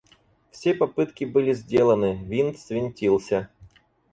[0.49, 3.49] Все попытки были сделаны, винт свинтился.